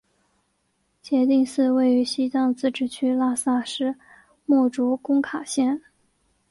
[1.03, 3.93] 杰定寺位于西藏自治区拉萨市
[4.47, 5.79] 墨竹工卡县。